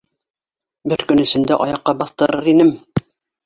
[0.93, 2.77] Бер көн эсендә аяҡҡа баҫтырыр инем!